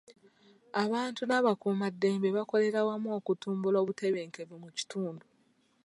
Abantu 0.83 1.21
n'abakuumaddembe 1.25 2.27
bakolera 2.37 2.79
wamu 2.87 3.09
okutumbula 3.19 3.77
obutebenkevu 3.79 4.55
mu 4.63 4.69
kitundu. 4.77 5.25